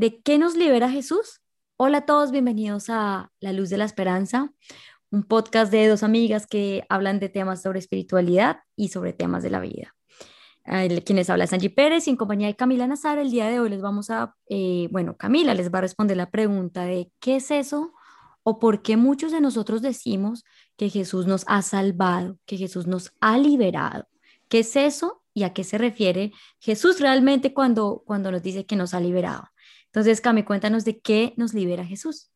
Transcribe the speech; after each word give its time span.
¿De 0.00 0.22
qué 0.22 0.38
nos 0.38 0.56
libera 0.56 0.88
Jesús? 0.88 1.42
Hola 1.76 1.98
a 1.98 2.06
todos, 2.06 2.30
bienvenidos 2.30 2.88
a 2.88 3.30
La 3.38 3.52
Luz 3.52 3.68
de 3.68 3.76
la 3.76 3.84
Esperanza, 3.84 4.50
un 5.10 5.24
podcast 5.24 5.70
de 5.70 5.86
dos 5.88 6.02
amigas 6.02 6.46
que 6.46 6.86
hablan 6.88 7.20
de 7.20 7.28
temas 7.28 7.60
sobre 7.60 7.80
espiritualidad 7.80 8.60
y 8.76 8.88
sobre 8.88 9.12
temas 9.12 9.42
de 9.42 9.50
la 9.50 9.60
vida. 9.60 9.94
quienes 11.04 11.28
habla 11.28 11.44
es 11.44 11.52
Angie 11.52 11.68
Pérez 11.68 12.06
y 12.06 12.10
en 12.12 12.16
compañía 12.16 12.46
de 12.46 12.56
Camila 12.56 12.86
Nazar, 12.86 13.18
el 13.18 13.30
día 13.30 13.48
de 13.48 13.60
hoy 13.60 13.68
les 13.68 13.82
vamos 13.82 14.08
a, 14.08 14.34
eh, 14.48 14.88
bueno, 14.90 15.18
Camila 15.18 15.52
les 15.52 15.70
va 15.70 15.80
a 15.80 15.82
responder 15.82 16.16
la 16.16 16.30
pregunta 16.30 16.86
de 16.86 17.12
¿qué 17.20 17.36
es 17.36 17.50
eso? 17.50 17.92
o 18.42 18.58
por 18.58 18.80
qué 18.80 18.96
muchos 18.96 19.32
de 19.32 19.42
nosotros 19.42 19.82
decimos 19.82 20.44
que 20.78 20.88
Jesús 20.88 21.26
nos 21.26 21.44
ha 21.46 21.60
salvado, 21.60 22.38
que 22.46 22.56
Jesús 22.56 22.86
nos 22.86 23.12
ha 23.20 23.36
liberado. 23.36 24.08
¿Qué 24.48 24.60
es 24.60 24.76
eso 24.76 25.22
y 25.34 25.42
a 25.42 25.52
qué 25.52 25.62
se 25.62 25.76
refiere 25.76 26.32
Jesús 26.58 27.00
realmente 27.00 27.52
cuando, 27.52 28.02
cuando 28.06 28.30
nos 28.32 28.42
dice 28.42 28.64
que 28.64 28.76
nos 28.76 28.94
ha 28.94 29.00
liberado? 29.00 29.44
Entonces, 29.92 30.20
Cami, 30.20 30.44
cuéntanos 30.44 30.84
de 30.84 31.00
qué 31.00 31.34
nos 31.36 31.52
libera 31.52 31.84
Jesús. 31.84 32.30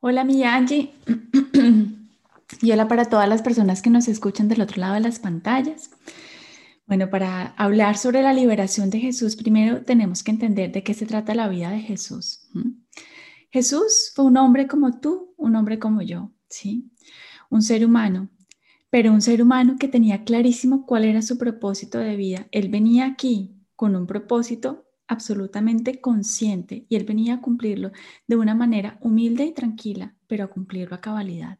Hola, 0.00 0.24
mi 0.24 0.42
Angie. 0.42 0.92
y 2.62 2.72
hola 2.72 2.88
para 2.88 3.04
todas 3.04 3.28
las 3.28 3.42
personas 3.42 3.80
que 3.80 3.90
nos 3.90 4.08
escuchan 4.08 4.48
del 4.48 4.60
otro 4.60 4.80
lado 4.80 4.94
de 4.94 5.00
las 5.00 5.20
pantallas. 5.20 5.90
Bueno, 6.84 7.10
para 7.10 7.54
hablar 7.56 7.96
sobre 7.96 8.22
la 8.22 8.32
liberación 8.32 8.90
de 8.90 8.98
Jesús, 8.98 9.36
primero 9.36 9.82
tenemos 9.82 10.24
que 10.24 10.32
entender 10.32 10.72
de 10.72 10.82
qué 10.82 10.94
se 10.94 11.06
trata 11.06 11.34
la 11.34 11.48
vida 11.48 11.70
de 11.70 11.80
Jesús. 11.80 12.48
Jesús 13.50 14.12
fue 14.14 14.24
un 14.24 14.36
hombre 14.36 14.66
como 14.66 14.98
tú, 14.98 15.32
un 15.36 15.54
hombre 15.54 15.78
como 15.78 16.02
yo, 16.02 16.32
¿sí? 16.48 16.90
Un 17.50 17.62
ser 17.62 17.86
humano, 17.86 18.30
pero 18.90 19.12
un 19.12 19.22
ser 19.22 19.42
humano 19.42 19.76
que 19.78 19.86
tenía 19.86 20.24
clarísimo 20.24 20.86
cuál 20.86 21.04
era 21.04 21.22
su 21.22 21.38
propósito 21.38 21.98
de 21.98 22.16
vida. 22.16 22.48
Él 22.50 22.68
venía 22.68 23.06
aquí 23.06 23.56
con 23.76 23.94
un 23.94 24.08
propósito 24.08 24.85
absolutamente 25.08 26.00
consciente 26.00 26.86
y 26.88 26.96
él 26.96 27.04
venía 27.04 27.34
a 27.34 27.40
cumplirlo 27.40 27.92
de 28.26 28.36
una 28.36 28.54
manera 28.54 28.98
humilde 29.00 29.44
y 29.44 29.52
tranquila, 29.52 30.14
pero 30.26 30.44
a 30.44 30.48
cumplirlo 30.48 30.96
a 30.96 31.00
cabalidad. 31.00 31.58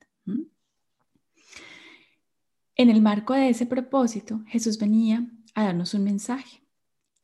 En 2.75 2.91
el 2.91 3.01
marco 3.01 3.33
de 3.33 3.49
ese 3.49 3.65
propósito, 3.67 4.43
Jesús 4.49 4.79
venía 4.79 5.31
a 5.55 5.65
darnos 5.65 5.95
un 5.95 6.05
mensaje 6.05 6.63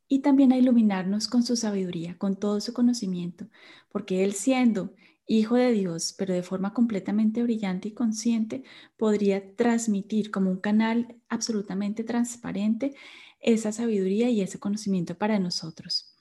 y 0.09 0.21
también 0.21 0.53
a 0.53 0.57
iluminarnos 0.57 1.29
con 1.29 1.43
su 1.43 1.57
sabiduría, 1.57 2.17
con 2.17 2.37
todo 2.37 2.61
su 2.61 2.73
conocimiento, 2.73 3.49
porque 3.91 4.25
él 4.25 4.33
siendo 4.33 4.95
hijo 5.27 5.55
de 5.55 5.73
Dios, 5.73 6.15
pero 6.17 6.35
de 6.35 6.43
forma 6.43 6.75
completamente 6.75 7.43
brillante 7.43 7.89
y 7.89 7.93
consciente, 7.93 8.65
podría 8.97 9.55
transmitir 9.57 10.31
como 10.31 10.51
un 10.51 10.59
canal 10.59 11.17
absolutamente 11.29 12.05
transparente 12.05 12.95
esa 13.41 13.73
sabiduría 13.73 14.31
y 14.31 14.41
ese 14.41 14.59
conocimiento 14.59 15.17
para 15.17 15.39
nosotros. 15.39 16.12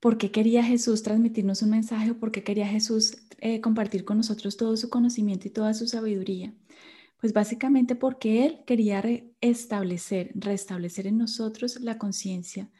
¿Por 0.00 0.16
qué 0.16 0.30
quería 0.30 0.62
Jesús 0.62 1.02
transmitirnos 1.02 1.62
un 1.62 1.70
mensaje 1.70 2.14
por 2.14 2.30
qué 2.30 2.44
quería 2.44 2.68
Jesús 2.68 3.16
eh, 3.40 3.60
compartir 3.60 4.04
con 4.04 4.16
nosotros 4.16 4.56
todo 4.56 4.76
su 4.76 4.90
conocimiento 4.90 5.48
y 5.48 5.50
toda 5.50 5.74
su 5.74 5.88
sabiduría? 5.88 6.54
Pues 7.20 7.32
básicamente 7.32 7.96
porque 7.96 8.46
Él 8.46 8.60
quería 8.64 9.02
restablecer, 9.42 10.30
restablecer 10.34 11.08
en 11.08 11.18
nosotros 11.18 11.80
la 11.80 11.98
conciencia 11.98 12.70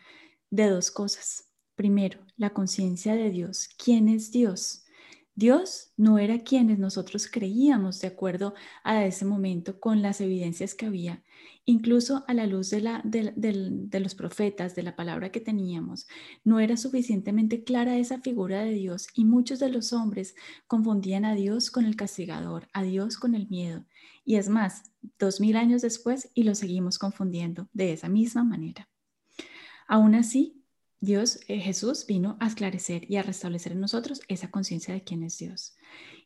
de 0.50 0.68
dos 0.68 0.92
cosas. 0.92 1.48
Primero, 1.74 2.20
la 2.36 2.50
conciencia 2.50 3.14
de 3.14 3.30
Dios. 3.30 3.68
¿Quién 3.82 4.08
es 4.08 4.30
Dios? 4.30 4.84
Dios 5.38 5.92
no 5.96 6.18
era 6.18 6.40
quienes 6.40 6.80
nosotros 6.80 7.28
creíamos 7.30 8.00
de 8.00 8.08
acuerdo 8.08 8.54
a 8.82 9.04
ese 9.04 9.24
momento 9.24 9.78
con 9.78 10.02
las 10.02 10.20
evidencias 10.20 10.74
que 10.74 10.86
había, 10.86 11.22
incluso 11.64 12.24
a 12.26 12.34
la 12.34 12.48
luz 12.48 12.70
de, 12.70 14.00
los 14.00 14.14
profetas, 14.16 14.74
de 14.74 14.82
la 14.82 14.96
palabra 14.96 15.30
que 15.30 15.38
teníamos. 15.38 16.08
No 16.42 16.58
era 16.58 16.76
suficientemente 16.76 17.62
clara 17.62 17.98
esa 17.98 18.20
figura 18.20 18.64
de 18.64 18.72
Dios 18.72 19.06
y 19.14 19.26
muchos 19.26 19.60
de 19.60 19.68
los 19.68 19.92
hombres 19.92 20.34
confundían 20.66 21.24
a 21.24 21.36
Dios 21.36 21.70
con 21.70 21.84
el 21.84 21.94
castigador, 21.94 22.66
a 22.72 22.82
Dios 22.82 23.16
con 23.16 23.36
el 23.36 23.46
miedo. 23.46 23.86
Y 24.24 24.38
es 24.38 24.48
más, 24.48 24.90
dos 25.20 25.40
mil 25.40 25.54
años 25.54 25.82
después 25.82 26.32
y 26.34 26.42
lo 26.42 26.56
seguimos 26.56 26.98
confundiendo 26.98 27.68
de 27.72 27.92
esa 27.92 28.08
misma 28.08 28.42
manera. 28.42 28.88
Aún 29.86 30.16
así, 30.16 30.57
Dios, 31.00 31.40
eh, 31.48 31.60
Jesús 31.60 32.06
vino 32.06 32.36
a 32.40 32.48
esclarecer 32.48 33.10
y 33.10 33.16
a 33.16 33.22
restablecer 33.22 33.72
en 33.72 33.80
nosotros 33.80 34.20
esa 34.28 34.50
conciencia 34.50 34.94
de 34.94 35.04
quién 35.04 35.22
es 35.22 35.38
Dios. 35.38 35.76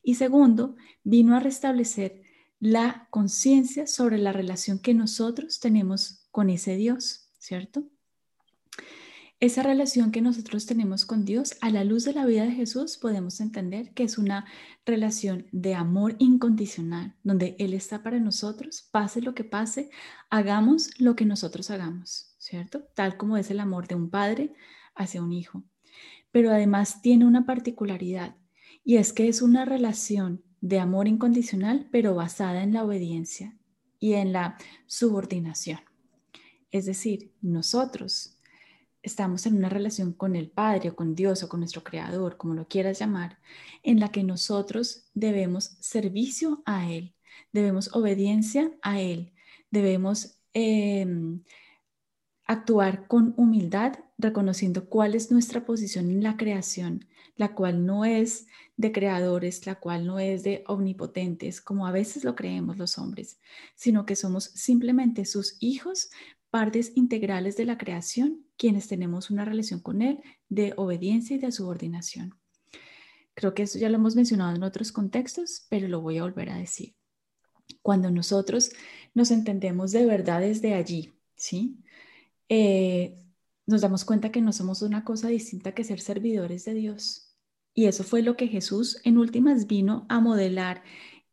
Y 0.02 0.14
segundo, 0.14 0.76
vino 1.04 1.36
a 1.36 1.40
restablecer 1.40 2.22
la 2.58 3.08
conciencia 3.10 3.86
sobre 3.86 4.18
la 4.18 4.32
relación 4.32 4.78
que 4.78 4.94
nosotros 4.94 5.60
tenemos 5.60 6.26
con 6.30 6.48
ese 6.48 6.76
Dios, 6.76 7.28
¿cierto? 7.38 7.84
Esa 9.40 9.64
relación 9.64 10.12
que 10.12 10.22
nosotros 10.22 10.66
tenemos 10.66 11.04
con 11.04 11.24
Dios, 11.24 11.56
a 11.60 11.70
la 11.70 11.82
luz 11.82 12.04
de 12.04 12.12
la 12.12 12.24
vida 12.24 12.44
de 12.44 12.52
Jesús, 12.52 12.96
podemos 12.96 13.40
entender 13.40 13.92
que 13.92 14.04
es 14.04 14.16
una 14.16 14.46
relación 14.86 15.48
de 15.50 15.74
amor 15.74 16.14
incondicional, 16.20 17.16
donde 17.24 17.56
Él 17.58 17.74
está 17.74 18.04
para 18.04 18.20
nosotros, 18.20 18.88
pase 18.92 19.20
lo 19.20 19.34
que 19.34 19.42
pase, 19.42 19.90
hagamos 20.30 20.90
lo 21.00 21.16
que 21.16 21.24
nosotros 21.24 21.70
hagamos. 21.72 22.31
¿Cierto? 22.42 22.82
Tal 22.94 23.16
como 23.16 23.36
es 23.36 23.52
el 23.52 23.60
amor 23.60 23.86
de 23.86 23.94
un 23.94 24.10
padre 24.10 24.52
hacia 24.96 25.22
un 25.22 25.32
hijo. 25.32 25.62
Pero 26.32 26.50
además 26.50 27.00
tiene 27.00 27.24
una 27.24 27.46
particularidad 27.46 28.34
y 28.84 28.96
es 28.96 29.12
que 29.12 29.28
es 29.28 29.42
una 29.42 29.64
relación 29.64 30.42
de 30.60 30.80
amor 30.80 31.06
incondicional, 31.06 31.88
pero 31.92 32.16
basada 32.16 32.64
en 32.64 32.72
la 32.72 32.82
obediencia 32.84 33.56
y 34.00 34.14
en 34.14 34.32
la 34.32 34.58
subordinación. 34.86 35.78
Es 36.72 36.86
decir, 36.86 37.32
nosotros 37.42 38.38
estamos 39.04 39.46
en 39.46 39.56
una 39.56 39.68
relación 39.68 40.12
con 40.12 40.34
el 40.34 40.50
Padre 40.50 40.90
o 40.90 40.96
con 40.96 41.14
Dios 41.14 41.44
o 41.44 41.48
con 41.48 41.60
nuestro 41.60 41.84
Creador, 41.84 42.38
como 42.38 42.54
lo 42.54 42.66
quieras 42.66 42.98
llamar, 42.98 43.38
en 43.84 44.00
la 44.00 44.08
que 44.10 44.24
nosotros 44.24 45.04
debemos 45.14 45.76
servicio 45.78 46.62
a 46.66 46.90
Él, 46.90 47.14
debemos 47.52 47.94
obediencia 47.94 48.72
a 48.82 49.00
Él, 49.00 49.32
debemos 49.70 50.38
em, 50.54 51.42
actuar 52.46 53.06
con 53.06 53.34
humildad, 53.36 53.94
reconociendo 54.18 54.88
cuál 54.88 55.14
es 55.14 55.30
nuestra 55.30 55.64
posición 55.64 56.10
en 56.10 56.22
la 56.22 56.36
creación, 56.36 57.06
la 57.36 57.54
cual 57.54 57.86
no 57.86 58.04
es 58.04 58.46
de 58.76 58.92
creadores, 58.92 59.66
la 59.66 59.76
cual 59.76 60.06
no 60.06 60.18
es 60.18 60.42
de 60.42 60.64
omnipotentes, 60.66 61.60
como 61.60 61.86
a 61.86 61.92
veces 61.92 62.24
lo 62.24 62.34
creemos 62.34 62.76
los 62.78 62.98
hombres, 62.98 63.40
sino 63.74 64.06
que 64.06 64.16
somos 64.16 64.44
simplemente 64.54 65.24
sus 65.24 65.56
hijos, 65.60 66.10
partes 66.50 66.92
integrales 66.96 67.56
de 67.56 67.64
la 67.64 67.78
creación, 67.78 68.44
quienes 68.56 68.86
tenemos 68.86 69.30
una 69.30 69.44
relación 69.44 69.80
con 69.80 70.02
Él 70.02 70.20
de 70.48 70.74
obediencia 70.76 71.36
y 71.36 71.38
de 71.38 71.50
subordinación. 71.50 72.34
Creo 73.34 73.54
que 73.54 73.62
eso 73.62 73.78
ya 73.78 73.88
lo 73.88 73.96
hemos 73.96 74.14
mencionado 74.16 74.54
en 74.54 74.62
otros 74.62 74.92
contextos, 74.92 75.66
pero 75.70 75.88
lo 75.88 76.02
voy 76.02 76.18
a 76.18 76.22
volver 76.22 76.50
a 76.50 76.58
decir. 76.58 76.94
Cuando 77.80 78.10
nosotros 78.10 78.70
nos 79.14 79.30
entendemos 79.30 79.92
de 79.92 80.04
verdad 80.04 80.40
desde 80.40 80.74
allí, 80.74 81.12
¿sí? 81.34 81.78
Eh, 82.54 83.16
nos 83.64 83.80
damos 83.80 84.04
cuenta 84.04 84.30
que 84.30 84.42
no 84.42 84.52
somos 84.52 84.82
una 84.82 85.04
cosa 85.04 85.28
distinta 85.28 85.72
que 85.72 85.84
ser 85.84 86.00
servidores 86.00 86.66
de 86.66 86.74
Dios. 86.74 87.34
Y 87.72 87.86
eso 87.86 88.04
fue 88.04 88.20
lo 88.20 88.36
que 88.36 88.46
Jesús 88.46 89.00
en 89.04 89.16
últimas 89.16 89.66
vino 89.66 90.04
a 90.10 90.20
modelar 90.20 90.82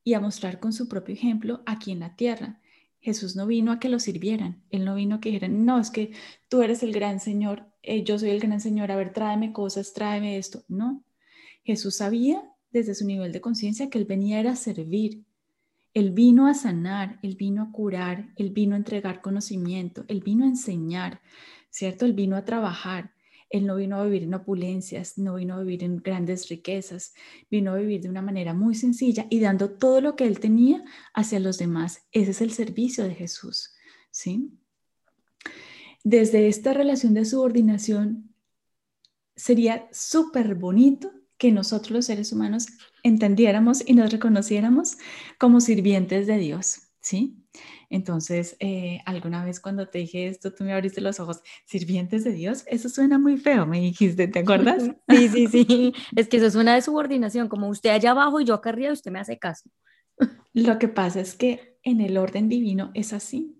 y 0.06 0.14
a 0.14 0.22
mostrar 0.22 0.62
con 0.62 0.72
su 0.72 0.88
propio 0.88 1.16
ejemplo 1.16 1.62
aquí 1.66 1.92
en 1.92 2.00
la 2.00 2.16
tierra. 2.16 2.62
Jesús 3.02 3.36
no 3.36 3.48
vino 3.48 3.74
a 3.74 3.80
que 3.82 3.90
lo 3.90 4.00
sirvieran, 4.00 4.64
Él 4.70 4.86
no 4.86 4.96
vino 4.96 5.16
a 5.16 5.20
que 5.20 5.28
dijeran, 5.28 5.66
no, 5.66 5.78
es 5.78 5.90
que 5.90 6.12
tú 6.48 6.62
eres 6.62 6.84
el 6.84 6.94
gran 6.94 7.20
Señor, 7.20 7.66
eh, 7.84 8.06
yo 8.06 8.18
soy 8.18 8.30
el 8.30 8.40
gran 8.40 8.62
Señor, 8.62 8.90
a 8.90 8.96
ver, 8.96 9.12
tráeme 9.12 9.52
cosas, 9.52 9.92
tráeme 9.92 10.38
esto. 10.38 10.64
No, 10.70 11.04
Jesús 11.66 11.96
sabía 11.96 12.42
desde 12.72 12.96
su 12.96 13.06
nivel 13.06 13.34
de 13.34 13.42
conciencia 13.42 13.90
que 13.90 13.98
Él 13.98 14.06
venía 14.06 14.40
era 14.40 14.52
a 14.52 14.56
servir, 14.56 15.26
él 15.94 16.12
vino 16.12 16.48
a 16.48 16.54
sanar, 16.54 17.20
Él 17.24 17.36
vino 17.36 17.64
a 17.64 17.72
curar, 17.72 18.32
Él 18.36 18.52
vino 18.52 18.76
a 18.76 18.78
entregar 18.78 19.22
conocimiento, 19.22 20.06
Él 20.08 20.22
vino 20.22 20.46
a 20.46 20.48
enseñar, 20.48 21.22
¿cierto? 21.70 22.06
Él 22.06 22.14
vino 22.14 22.36
a 22.36 22.46
trabajar. 22.46 23.14
Él 23.50 23.66
no 23.66 23.78
vino 23.78 23.98
a 23.98 24.04
vivir 24.04 24.24
en 24.24 24.36
opulencias, 24.36 25.18
no 25.18 25.36
vino 25.36 25.56
a 25.56 25.60
vivir 25.62 25.84
en 25.84 25.98
grandes 25.98 26.50
riquezas, 26.50 27.16
vino 27.50 27.72
a 27.72 27.78
vivir 27.78 28.02
de 28.02 28.10
una 28.10 28.22
manera 28.22 28.54
muy 28.54 28.76
sencilla 28.76 29.26
y 29.32 29.40
dando 29.40 29.72
todo 29.72 30.02
lo 30.02 30.16
que 30.16 30.28
él 30.28 30.40
tenía 30.40 30.84
hacia 31.16 31.40
los 31.40 31.58
demás. 31.58 32.04
Ese 32.12 32.30
es 32.30 32.42
el 32.42 32.52
servicio 32.52 33.06
de 33.06 33.16
Jesús, 33.16 33.74
¿sí? 34.12 34.52
Desde 36.04 36.48
esta 36.48 36.74
relación 36.74 37.16
de 37.16 37.26
subordinación, 37.26 38.36
sería 39.36 39.90
súper 39.92 40.54
bonito 40.54 41.12
que 41.40 41.52
nosotros 41.52 41.92
los 41.92 42.06
seres 42.06 42.32
humanos 42.32 42.68
entendiéramos 43.02 43.82
y 43.88 43.94
nos 43.94 44.12
reconociéramos 44.12 44.98
como 45.40 45.62
sirvientes 45.62 46.28
de 46.28 46.38
Dios, 46.38 46.90
¿sí? 47.00 47.38
Entonces, 47.90 48.56
eh, 48.60 49.00
alguna 49.06 49.44
vez 49.44 49.60
cuando 49.60 49.88
te 49.88 50.00
dije 50.00 50.28
esto, 50.28 50.54
tú 50.54 50.64
me 50.64 50.74
abriste 50.74 51.02
los 51.02 51.20
ojos, 51.20 51.42
sirvientes 51.66 52.24
de 52.24 52.34
Dios, 52.34 52.64
eso 52.68 52.90
suena 52.90 53.18
muy 53.18 53.38
feo, 53.38 53.66
me 53.66 53.80
dijiste, 53.80 54.28
¿te 54.28 54.40
acuerdas? 54.40 54.92
Sí, 55.10 55.30
sí, 55.30 55.48
sí, 55.48 55.94
es 56.16 56.28
que 56.28 56.38
eso 56.38 56.52
suena 56.52 56.76
de 56.76 56.82
subordinación, 56.82 57.48
como 57.48 57.70
usted 57.70 57.90
allá 57.90 58.12
abajo 58.12 58.40
y 58.40 58.46
yo 58.46 58.54
acá 58.54 58.70
arriba, 58.70 58.94
usted 58.94 59.10
me 59.10 59.20
hace 59.20 59.40
caso. 59.40 59.70
Lo 60.54 60.78
que 60.78 60.90
pasa 60.90 61.22
es 61.22 61.36
que 61.36 61.80
en 61.84 62.02
el 62.02 62.18
orden 62.18 62.50
divino 62.50 62.92
es 62.94 63.14
así. 63.14 63.59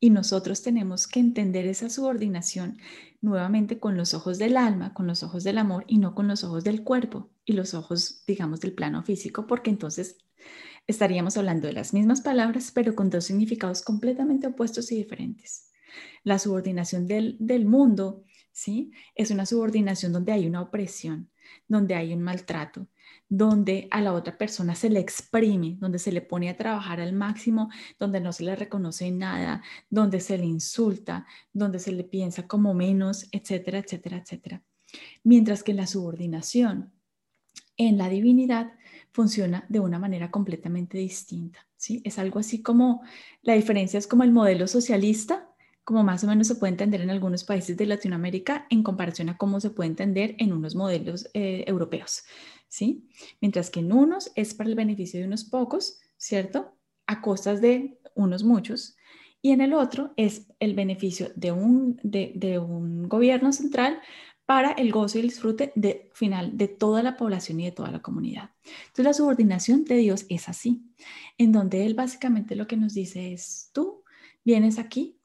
Y 0.00 0.10
nosotros 0.10 0.62
tenemos 0.62 1.06
que 1.06 1.20
entender 1.20 1.66
esa 1.66 1.90
subordinación 1.90 2.78
nuevamente 3.20 3.78
con 3.78 3.98
los 3.98 4.14
ojos 4.14 4.38
del 4.38 4.56
alma, 4.56 4.94
con 4.94 5.06
los 5.06 5.22
ojos 5.22 5.44
del 5.44 5.58
amor 5.58 5.84
y 5.86 5.98
no 5.98 6.14
con 6.14 6.26
los 6.26 6.42
ojos 6.42 6.64
del 6.64 6.82
cuerpo 6.82 7.30
y 7.44 7.52
los 7.52 7.74
ojos, 7.74 8.24
digamos, 8.26 8.60
del 8.60 8.72
plano 8.72 9.02
físico, 9.02 9.46
porque 9.46 9.68
entonces 9.68 10.16
estaríamos 10.86 11.36
hablando 11.36 11.66
de 11.66 11.74
las 11.74 11.92
mismas 11.92 12.22
palabras, 12.22 12.72
pero 12.74 12.94
con 12.94 13.10
dos 13.10 13.24
significados 13.24 13.82
completamente 13.82 14.46
opuestos 14.46 14.90
y 14.90 14.96
diferentes. 14.96 15.70
La 16.24 16.38
subordinación 16.38 17.06
del, 17.06 17.36
del 17.38 17.66
mundo, 17.66 18.24
¿sí? 18.52 18.92
Es 19.14 19.30
una 19.30 19.44
subordinación 19.44 20.12
donde 20.12 20.32
hay 20.32 20.46
una 20.46 20.62
opresión, 20.62 21.30
donde 21.68 21.94
hay 21.94 22.14
un 22.14 22.22
maltrato, 22.22 22.88
donde 23.30 23.86
a 23.92 24.02
la 24.02 24.12
otra 24.12 24.36
persona 24.36 24.74
se 24.74 24.90
le 24.90 24.98
exprime, 24.98 25.76
donde 25.78 26.00
se 26.00 26.10
le 26.10 26.20
pone 26.20 26.50
a 26.50 26.56
trabajar 26.56 27.00
al 27.00 27.12
máximo, 27.12 27.70
donde 27.98 28.20
no 28.20 28.32
se 28.32 28.42
le 28.42 28.56
reconoce 28.56 29.10
nada, 29.12 29.62
donde 29.88 30.20
se 30.20 30.36
le 30.36 30.44
insulta, 30.44 31.26
donde 31.52 31.78
se 31.78 31.92
le 31.92 32.02
piensa 32.02 32.48
como 32.48 32.74
menos, 32.74 33.28
etcétera, 33.30 33.78
etcétera, 33.78 34.18
etcétera. 34.18 34.62
Mientras 35.22 35.62
que 35.62 35.72
la 35.72 35.86
subordinación 35.86 36.92
en 37.76 37.96
la 37.96 38.08
divinidad 38.08 38.72
funciona 39.12 39.64
de 39.68 39.78
una 39.78 40.00
manera 40.00 40.32
completamente 40.32 40.98
distinta. 40.98 41.66
¿sí? 41.76 42.02
Es 42.04 42.18
algo 42.18 42.40
así 42.40 42.62
como, 42.62 43.02
la 43.42 43.54
diferencia 43.54 43.98
es 43.98 44.08
como 44.08 44.24
el 44.24 44.32
modelo 44.32 44.66
socialista, 44.66 45.48
como 45.84 46.02
más 46.04 46.22
o 46.24 46.26
menos 46.26 46.48
se 46.48 46.56
puede 46.56 46.72
entender 46.72 47.00
en 47.00 47.10
algunos 47.10 47.44
países 47.44 47.76
de 47.76 47.86
Latinoamérica 47.86 48.66
en 48.70 48.82
comparación 48.82 49.28
a 49.28 49.36
cómo 49.36 49.60
se 49.60 49.70
puede 49.70 49.88
entender 49.88 50.34
en 50.38 50.52
unos 50.52 50.74
modelos 50.74 51.30
eh, 51.32 51.64
europeos. 51.66 52.22
¿Sí? 52.70 53.06
Mientras 53.42 53.68
que 53.68 53.80
en 53.80 53.92
unos 53.92 54.32
es 54.34 54.54
para 54.54 54.70
el 54.70 54.76
beneficio 54.76 55.20
de 55.20 55.26
unos 55.26 55.44
pocos, 55.44 56.00
¿cierto? 56.16 56.74
A 57.06 57.20
costas 57.20 57.60
de 57.60 58.00
unos 58.14 58.44
muchos. 58.44 58.96
Y 59.42 59.50
en 59.50 59.60
el 59.60 59.74
otro 59.74 60.14
es 60.16 60.46
el 60.60 60.74
beneficio 60.74 61.30
de 61.34 61.52
un, 61.52 61.98
de, 62.02 62.58
un 62.58 63.08
gobierno 63.08 63.52
central 63.52 64.00
para 64.46 64.72
el 64.72 64.92
gozo 64.92 65.18
y 65.18 65.22
el 65.22 65.28
disfrute 65.28 65.72
de, 65.74 66.10
final 66.14 66.56
de 66.56 66.68
toda 66.68 67.02
la 67.02 67.16
población 67.16 67.60
y 67.60 67.64
de 67.64 67.72
toda 67.72 67.90
la 67.90 68.02
comunidad. 68.02 68.50
Entonces 68.64 69.04
la 69.04 69.12
subordinación 69.14 69.84
de 69.84 69.96
Dios 69.96 70.26
es 70.28 70.48
así, 70.48 70.82
en 71.38 71.52
donde 71.52 71.86
Él 71.86 71.94
básicamente 71.94 72.56
lo 72.56 72.66
que 72.66 72.76
nos 72.76 72.94
dice 72.94 73.32
es, 73.32 73.70
tú 73.72 74.04
vienes 74.44 74.78
aquí 74.78 75.19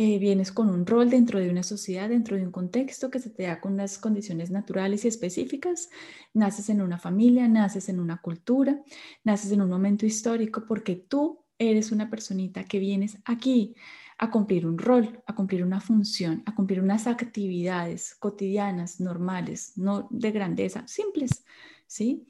eh, 0.00 0.20
vienes 0.20 0.52
con 0.52 0.70
un 0.70 0.86
rol 0.86 1.10
dentro 1.10 1.40
de 1.40 1.50
una 1.50 1.64
sociedad, 1.64 2.08
dentro 2.08 2.36
de 2.36 2.44
un 2.44 2.52
contexto 2.52 3.10
que 3.10 3.18
se 3.18 3.30
te 3.30 3.42
da 3.42 3.60
con 3.60 3.72
unas 3.72 3.98
condiciones 3.98 4.48
naturales 4.48 5.04
y 5.04 5.08
específicas, 5.08 5.90
naces 6.32 6.68
en 6.68 6.82
una 6.82 6.98
familia, 6.98 7.48
naces 7.48 7.88
en 7.88 7.98
una 7.98 8.18
cultura, 8.18 8.80
naces 9.24 9.50
en 9.50 9.60
un 9.60 9.68
momento 9.68 10.06
histórico 10.06 10.64
porque 10.68 10.94
tú 10.94 11.44
eres 11.58 11.90
una 11.90 12.08
personita 12.08 12.62
que 12.62 12.78
vienes 12.78 13.18
aquí 13.24 13.74
a 14.18 14.30
cumplir 14.30 14.68
un 14.68 14.78
rol, 14.78 15.20
a 15.26 15.34
cumplir 15.34 15.64
una 15.64 15.80
función, 15.80 16.44
a 16.46 16.54
cumplir 16.54 16.80
unas 16.80 17.08
actividades 17.08 18.14
cotidianas, 18.14 19.00
normales, 19.00 19.72
no 19.74 20.06
de 20.12 20.30
grandeza, 20.30 20.86
simples, 20.86 21.44
¿sí? 21.88 22.24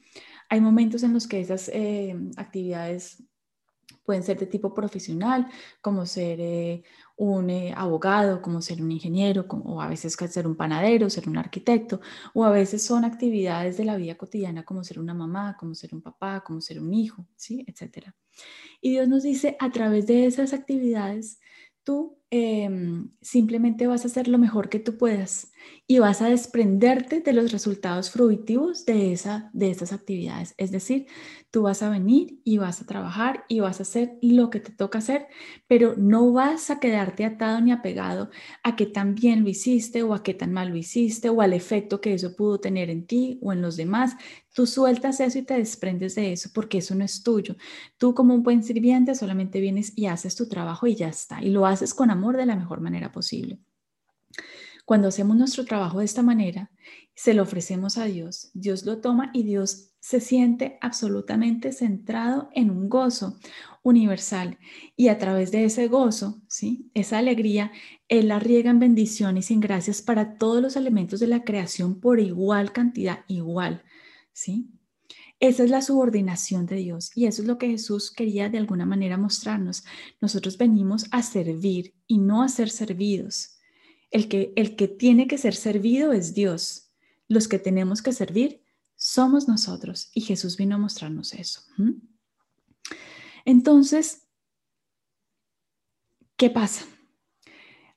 Hay 0.49 0.62
momentos 0.62 1.03
en 1.03 1.12
los 1.12 1.29
que 1.29 1.41
esas 1.41 1.69
eh, 1.69 2.17
actividades 2.38 3.27
pueden 4.08 4.22
ser 4.22 4.38
de 4.38 4.46
tipo 4.46 4.72
profesional, 4.72 5.49
como 5.82 6.06
ser 6.06 6.40
eh, 6.40 6.82
un 7.19 7.50
eh, 7.50 7.75
abogado, 7.76 8.40
como 8.40 8.62
ser 8.62 8.81
un 8.81 8.90
ingeniero, 8.90 9.44
o 9.50 9.82
a 9.82 9.87
veces 9.87 10.14
ser 10.14 10.46
un 10.46 10.56
panadero, 10.56 11.10
ser 11.10 11.28
un 11.28 11.37
arquitecto, 11.37 12.00
o 12.32 12.43
a 12.43 12.50
veces 12.50 12.82
son 12.82 13.05
actividades 13.05 13.76
de 13.76 13.84
la 13.84 13.99
vida 13.99 14.14
cotidiana 14.14 14.64
como 14.64 14.82
ser 14.82 14.99
una 14.99 15.12
mamá, 15.12 15.58
como 15.60 15.75
ser 15.75 15.94
un 15.94 16.00
papá, 16.00 16.43
como 16.43 16.62
ser 16.62 16.81
un 16.81 16.94
hijo, 16.94 17.26
¿sí? 17.37 17.66
Etcétera. 17.69 18.16
Y 18.81 18.93
Dios 18.93 19.08
nos 19.08 19.25
dice, 19.25 19.58
a 19.60 19.70
través 19.70 20.06
de 20.06 20.25
esas 20.25 20.54
actividades, 20.54 21.38
tú 21.84 22.16
em, 22.31 23.11
simplemente 23.20 23.87
vas 23.87 24.04
a 24.04 24.08
hacer 24.08 24.26
lo 24.26 24.38
mejor 24.38 24.70
que 24.70 24.78
tú 24.78 24.96
puedas 24.96 25.52
y 25.91 26.00
vas 26.00 26.20
a 26.20 26.29
desprenderte 26.29 27.20
de 27.23 27.32
los 27.32 27.50
resultados 27.50 28.11
fruitivos 28.11 28.85
de, 28.85 29.11
esa, 29.11 29.49
de 29.55 29.70
esas 29.70 29.94
actividades. 29.94 30.53
Es 30.59 30.70
decir, 30.70 31.06
tú 31.50 31.62
vas 31.62 31.82
a 31.82 31.88
venir 31.88 32.41
y 32.44 32.59
vas 32.59 32.82
a 32.82 32.87
trabajar 32.87 33.47
y 33.49 33.61
vas 33.61 33.81
a 33.81 33.85
hacer 33.85 34.19
lo 34.20 34.50
que 34.50 34.61
te 34.61 34.70
toca 34.70 34.99
hacer, 34.99 35.29
pero 35.67 35.94
no 35.97 36.31
vas 36.31 36.69
a 36.70 36.79
quedarte 36.79 37.25
atado 37.25 37.62
ni 37.62 37.73
apegado 37.73 38.29
a 38.62 38.76
que 38.76 38.85
tan 38.85 39.15
bien 39.15 39.44
lo 39.44 39.49
hiciste 39.49 40.03
o 40.03 40.12
a 40.12 40.23
qué 40.23 40.35
tan 40.35 40.53
mal 40.53 40.69
lo 40.69 40.76
hiciste 40.76 41.31
o 41.31 41.41
al 41.41 41.55
efecto 41.55 42.03
que 42.03 42.12
eso 42.12 42.37
pudo 42.37 42.61
tener 42.61 42.91
en 42.91 43.06
ti 43.06 43.38
o 43.41 43.55
en 43.55 43.62
los 43.62 43.79
demás. 43.79 44.14
Tú 44.53 44.67
sueltas 44.67 45.21
eso 45.21 45.38
y 45.38 45.43
te 45.43 45.55
desprendes 45.55 46.14
de 46.17 46.32
eso 46.35 46.50
porque 46.53 46.79
eso 46.79 46.94
no 46.97 47.05
es 47.05 47.23
tuyo. 47.23 47.56
Tú 47.97 48.14
como 48.14 48.35
un 48.35 48.43
buen 48.43 48.62
sirviente 48.62 49.14
solamente 49.14 49.59
vienes 49.59 49.97
y 49.97 50.05
haces 50.05 50.37
tu 50.37 50.50
trabajo 50.50 50.87
y 50.87 50.97
ya 50.97 51.09
está. 51.09 51.43
Y 51.43 51.49
lo 51.49 51.64
haces 51.64 51.94
con 51.94 52.11
amor 52.11 52.37
de 52.37 52.44
la 52.44 52.56
mejor 52.56 52.82
manera 52.82 53.11
posible. 53.11 53.59
Cuando 54.88 55.08
hacemos 55.08 55.37
nuestro 55.37 55.67
trabajo 55.67 55.99
de 55.99 56.06
esta 56.06 56.23
manera, 56.23 56.70
se 57.14 57.35
lo 57.35 57.43
ofrecemos 57.43 57.99
a 57.99 58.06
Dios, 58.06 58.50
Dios 58.55 58.87
lo 58.87 59.02
toma 59.02 59.31
y 59.35 59.43
Dios 59.43 59.90
se 60.00 60.19
siente 60.19 60.79
absolutamente 60.81 61.73
centrado 61.73 62.49
en 62.55 62.70
un 62.70 62.88
gozo 62.88 63.37
universal 63.82 64.56
y 64.96 65.08
a 65.08 65.19
través 65.19 65.50
de 65.50 65.67
ese 65.67 65.88
gozo, 65.88 66.40
¿sí? 66.49 66.90
esa 66.94 67.19
alegría, 67.19 67.70
Él 68.08 68.29
la 68.29 68.38
riega 68.38 68.70
en 68.70 68.79
bendiciones 68.79 69.50
y 69.50 69.55
en 69.55 69.61
gracias 69.61 70.00
para 70.00 70.38
todos 70.38 70.62
los 70.62 70.75
elementos 70.75 71.20
de 71.20 71.26
la 71.26 71.44
creación 71.44 72.00
por 72.00 72.19
igual 72.19 72.73
cantidad, 72.73 73.26
igual. 73.29 73.82
¿sí? 74.32 74.70
Esa 75.38 75.64
es 75.64 75.70
la 75.70 75.82
subordinación 75.82 76.64
de 76.64 76.76
Dios 76.76 77.11
y 77.14 77.26
eso 77.26 77.43
es 77.43 77.49
lo 77.49 77.58
que 77.58 77.69
Jesús 77.69 78.11
quería 78.11 78.49
de 78.49 78.56
alguna 78.56 78.87
manera 78.87 79.19
mostrarnos. 79.19 79.85
Nosotros 80.23 80.56
venimos 80.56 81.05
a 81.11 81.23
servir 81.23 81.93
y 82.06 82.17
no 82.17 82.43
a 82.43 82.49
ser 82.49 82.70
servidos. 82.70 83.57
El 84.10 84.28
que, 84.28 84.52
el 84.56 84.76
que 84.76 84.88
tiene 84.88 85.26
que 85.26 85.38
ser 85.38 85.55
servido 85.55 86.12
es 86.12 86.34
Dios. 86.34 86.93
Los 87.28 87.49
que 87.49 87.58
tenemos 87.58 88.02
que 88.02 88.12
servir 88.12 88.62
somos 88.96 89.49
nosotros. 89.49 90.10
Y 90.14 90.22
Jesús 90.22 90.56
vino 90.56 90.76
a 90.76 90.78
mostrarnos 90.78 91.32
eso. 91.34 91.62
Entonces, 93.44 94.28
¿qué 96.37 96.50
pasa? 96.50 96.87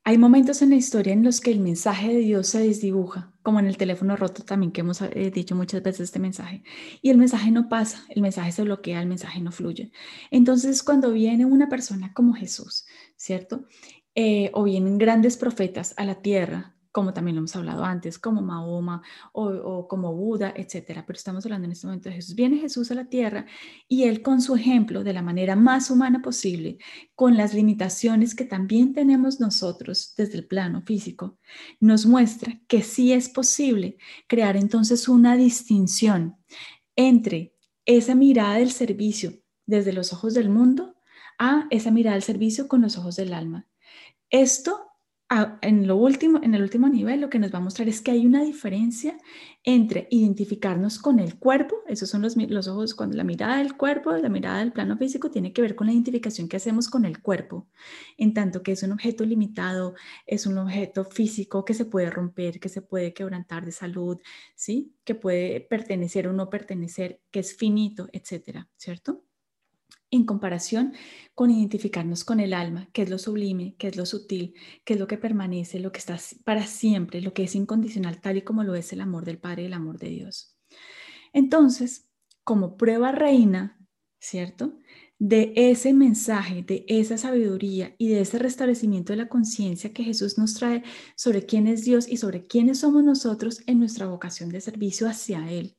Hay 0.04 0.18
momentos 0.18 0.64
en 0.64 0.72
la 0.72 0.78
historia 0.78 1.14
en 1.14 1.24
los 1.24 1.42
que 1.42 1.52
el 1.52 1.60
mensaje 1.60 2.08
de 2.08 2.20
Dios 2.20 2.48
se 2.48 2.60
desdibuja, 2.60 3.32
como 3.44 3.60
en 3.60 3.68
el 3.68 3.78
teléfono 3.78 4.16
roto 4.16 4.44
también 4.44 4.72
que 4.72 4.82
hemos 4.82 5.00
eh, 5.02 5.32
dicho 5.32 5.56
muchas 5.56 5.84
veces 5.84 6.02
este 6.02 6.18
mensaje, 6.18 6.64
y 7.04 7.12
el 7.12 7.20
mensaje 7.20 7.52
no 7.52 7.70
pasa, 7.70 8.04
el 8.10 8.24
mensaje 8.24 8.52
se 8.52 8.64
bloquea, 8.64 9.00
el 9.00 9.08
mensaje 9.08 9.42
no 9.42 9.52
fluye. 9.52 9.92
Entonces, 10.32 10.82
cuando 10.82 11.12
viene 11.12 11.46
una 11.46 11.70
persona 11.70 12.14
como 12.16 12.34
Jesús, 12.34 12.86
¿cierto? 13.16 13.68
Eh, 14.16 14.52
o 14.54 14.64
vienen 14.64 14.98
grandes 14.98 15.38
profetas 15.38 15.94
a 15.98 16.04
la 16.04 16.22
tierra, 16.22 16.76
como 16.92 17.14
también 17.14 17.36
lo 17.36 17.40
hemos 17.40 17.56
hablado 17.56 17.86
antes, 17.86 18.20
como 18.20 18.42
Mahoma 18.42 19.02
o, 19.32 19.88
como 19.88 20.14
Buda, 20.14 20.54
etcétera. 20.56 21.06
Pero 21.06 21.16
estamos 21.16 21.46
hablando 21.46 21.66
en 21.66 21.72
este 21.72 21.88
momento 21.88 22.10
de 22.10 22.16
Jesús. 22.16 22.36
Viene 22.36 22.58
Jesús 22.58 22.92
a 22.92 22.96
la 22.96 23.06
tierra 23.06 23.46
y 23.88 24.04
él 24.04 24.22
con 24.22 24.42
su 24.42 24.56
ejemplo, 24.56 25.04
de 25.04 25.14
la 25.14 25.22
manera 25.22 25.56
más 25.56 25.90
humana 25.90 26.22
posible, 26.22 26.78
con 27.16 27.38
las 27.38 27.54
limitaciones 27.54 28.36
que 28.36 28.44
también 28.44 28.94
tenemos 28.94 29.40
nosotros 29.40 30.14
desde 30.18 30.38
el 30.40 30.48
plano 30.48 30.82
físico, 30.82 31.38
nos 31.80 32.06
muestra 32.06 32.60
que 32.68 32.82
sí 32.82 33.14
es 33.14 33.30
posible 33.30 33.98
crear 34.28 34.58
entonces 34.58 35.08
una 35.08 35.38
distinción 35.38 36.36
entre 36.98 37.56
esa 37.86 38.16
mirada 38.16 38.56
del 38.56 38.72
servicio 38.72 39.34
desde 39.66 39.94
los 39.94 40.12
ojos 40.12 40.34
del 40.34 40.50
mundo 40.50 40.96
a 41.40 41.68
esa 41.70 41.92
mirada 41.92 42.16
del 42.16 42.24
servicio 42.24 42.68
con 42.68 42.82
los 42.82 42.98
ojos 42.98 43.16
del 43.16 43.34
alma. 43.34 43.68
Esto, 44.32 44.88
en, 45.62 45.88
lo 45.88 45.98
último, 45.98 46.40
en 46.42 46.56
el 46.56 46.62
último 46.62 46.88
nivel, 46.88 47.20
lo 47.22 47.30
que 47.30 47.38
nos 47.40 47.54
va 47.54 47.58
a 47.58 47.62
mostrar 47.62 47.90
es 47.90 48.02
que 48.02 48.12
hay 48.12 48.26
una 48.26 48.44
diferencia 48.44 49.18
entre 49.64 50.08
identificarnos 50.10 51.00
con 51.00 51.20
el 51.20 51.38
cuerpo, 51.38 51.76
esos 51.88 52.10
son 52.10 52.22
los, 52.22 52.38
los 52.38 52.68
ojos, 52.70 52.96
cuando 52.96 53.18
la 53.18 53.26
mirada 53.26 53.58
del 53.58 53.76
cuerpo, 53.76 54.12
la 54.14 54.30
mirada 54.30 54.60
del 54.60 54.72
plano 54.72 54.98
físico 54.98 55.30
tiene 55.30 55.52
que 55.52 55.62
ver 55.62 55.76
con 55.76 55.88
la 55.88 55.94
identificación 55.94 56.48
que 56.48 56.58
hacemos 56.58 56.90
con 56.90 57.04
el 57.06 57.22
cuerpo, 57.22 57.68
en 58.18 58.34
tanto 58.34 58.64
que 58.64 58.72
es 58.72 58.84
un 58.84 58.94
objeto 58.94 59.26
limitado, 59.26 59.96
es 60.26 60.46
un 60.46 60.58
objeto 60.58 61.04
físico 61.04 61.66
que 61.66 61.74
se 61.74 61.86
puede 61.86 62.10
romper, 62.10 62.60
que 62.60 62.70
se 62.70 62.82
puede 62.82 63.14
quebrantar 63.14 63.66
de 63.66 63.72
salud, 63.74 64.18
¿sí? 64.56 64.96
Que 65.04 65.16
puede 65.16 65.62
pertenecer 65.62 66.28
o 66.28 66.34
no 66.34 66.50
pertenecer, 66.50 67.22
que 67.32 67.40
es 67.42 67.56
finito, 67.56 68.08
etcétera, 68.14 68.70
¿cierto? 68.78 69.24
En 70.12 70.26
comparación 70.26 70.94
con 71.34 71.50
identificarnos 71.50 72.24
con 72.24 72.40
el 72.40 72.54
alma, 72.54 72.90
que 72.94 73.02
es 73.02 73.10
lo 73.10 73.18
sublime, 73.18 73.76
que 73.78 73.88
es 73.88 73.96
lo 73.96 74.06
sutil, 74.06 74.54
que 74.84 74.94
es 74.94 75.00
lo 75.00 75.08
que 75.08 75.18
permanece, 75.18 75.80
lo 75.80 75.92
que 75.92 76.00
está 76.00 76.20
para 76.44 76.68
siempre, 76.68 77.22
lo 77.22 77.34
que 77.34 77.44
es 77.44 77.56
incondicional, 77.56 78.22
tal 78.22 78.38
y 78.38 78.42
como 78.44 78.64
lo 78.64 78.76
es 78.76 78.94
el 78.94 79.02
amor 79.02 79.26
del 79.26 79.40
Padre 79.40 79.64
y 79.64 79.66
el 79.66 79.74
amor 79.74 79.98
de 79.98 80.10
Dios. 80.10 80.56
Entonces, 81.34 82.10
como 82.44 82.78
prueba 82.78 83.12
reina, 83.12 83.80
¿cierto? 84.20 84.78
De 85.18 85.54
ese 85.56 85.94
mensaje, 85.94 86.64
de 86.64 86.84
esa 86.88 87.18
sabiduría 87.18 87.96
y 87.98 88.10
de 88.10 88.22
ese 88.22 88.40
restablecimiento 88.40 89.14
de 89.14 89.18
la 89.18 89.30
conciencia 89.30 89.94
que 89.94 90.04
Jesús 90.04 90.38
nos 90.38 90.56
trae 90.56 90.84
sobre 91.16 91.46
quién 91.46 91.68
es 91.68 91.86
Dios 91.86 92.08
y 92.08 92.18
sobre 92.18 92.46
quiénes 92.46 92.80
somos 92.80 93.04
nosotros 93.04 93.62
en 93.68 93.80
nuestra 93.80 94.08
vocación 94.08 94.50
de 94.50 94.62
servicio 94.62 95.08
hacia 95.08 95.50
Él, 95.50 95.78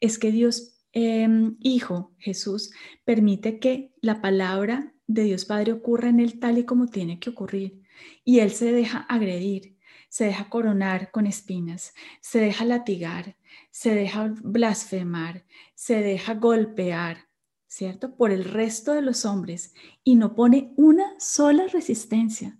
es 0.00 0.18
que 0.18 0.30
Dios 0.30 0.75
Em, 0.98 1.58
hijo 1.60 2.14
Jesús 2.16 2.72
permite 3.04 3.58
que 3.58 3.92
la 4.00 4.22
palabra 4.22 4.94
de 5.06 5.24
Dios 5.24 5.44
Padre 5.44 5.72
ocurra 5.72 6.08
en 6.08 6.20
él 6.20 6.40
tal 6.40 6.56
y 6.56 6.64
como 6.64 6.86
tiene 6.86 7.20
que 7.20 7.28
ocurrir. 7.28 7.82
Y 8.24 8.38
él 8.38 8.50
se 8.50 8.72
deja 8.72 9.00
agredir, 9.00 9.76
se 10.08 10.24
deja 10.24 10.48
coronar 10.48 11.10
con 11.10 11.26
espinas, 11.26 11.92
se 12.22 12.40
deja 12.40 12.64
latigar, 12.64 13.36
se 13.70 13.94
deja 13.94 14.32
blasfemar, 14.42 15.44
se 15.74 16.00
deja 16.00 16.32
golpear, 16.32 17.28
¿cierto? 17.66 18.16
Por 18.16 18.30
el 18.30 18.44
resto 18.46 18.94
de 18.94 19.02
los 19.02 19.26
hombres 19.26 19.74
y 20.02 20.16
no 20.16 20.34
pone 20.34 20.72
una 20.76 21.12
sola 21.20 21.66
resistencia. 21.66 22.56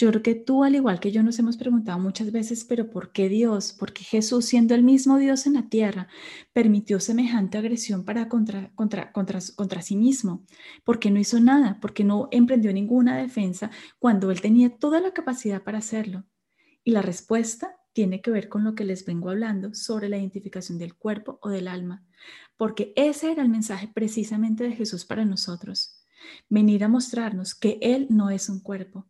Yo 0.00 0.08
creo 0.08 0.22
que 0.22 0.34
tú, 0.34 0.64
al 0.64 0.74
igual 0.74 0.98
que 0.98 1.12
yo, 1.12 1.22
nos 1.22 1.38
hemos 1.40 1.58
preguntado 1.58 1.98
muchas 1.98 2.32
veces, 2.32 2.64
pero 2.64 2.88
¿por 2.88 3.12
qué 3.12 3.28
Dios? 3.28 3.74
¿Por 3.74 3.92
qué 3.92 4.02
Jesús, 4.02 4.46
siendo 4.46 4.74
el 4.74 4.82
mismo 4.82 5.18
Dios 5.18 5.46
en 5.46 5.52
la 5.52 5.68
tierra, 5.68 6.08
permitió 6.54 7.00
semejante 7.00 7.58
agresión 7.58 8.06
para 8.06 8.26
contra, 8.26 8.72
contra, 8.74 9.12
contra, 9.12 9.40
contra 9.54 9.82
sí 9.82 9.96
mismo? 9.96 10.46
¿Por 10.84 11.00
qué 11.00 11.10
no 11.10 11.20
hizo 11.20 11.38
nada? 11.38 11.80
¿Por 11.80 11.92
qué 11.92 12.02
no 12.02 12.28
emprendió 12.30 12.72
ninguna 12.72 13.18
defensa 13.18 13.70
cuando 13.98 14.30
él 14.30 14.40
tenía 14.40 14.74
toda 14.78 15.02
la 15.02 15.12
capacidad 15.12 15.62
para 15.62 15.76
hacerlo? 15.76 16.24
Y 16.82 16.92
la 16.92 17.02
respuesta 17.02 17.76
tiene 17.92 18.22
que 18.22 18.30
ver 18.30 18.48
con 18.48 18.64
lo 18.64 18.74
que 18.74 18.84
les 18.84 19.04
vengo 19.04 19.28
hablando 19.28 19.74
sobre 19.74 20.08
la 20.08 20.16
identificación 20.16 20.78
del 20.78 20.94
cuerpo 20.94 21.38
o 21.42 21.50
del 21.50 21.68
alma, 21.68 22.06
porque 22.56 22.94
ese 22.96 23.32
era 23.32 23.42
el 23.42 23.50
mensaje 23.50 23.90
precisamente 23.92 24.64
de 24.64 24.72
Jesús 24.72 25.04
para 25.04 25.26
nosotros. 25.26 26.06
Venir 26.48 26.84
a 26.84 26.88
mostrarnos 26.88 27.54
que 27.54 27.78
Él 27.82 28.06
no 28.08 28.30
es 28.30 28.48
un 28.48 28.60
cuerpo, 28.60 29.09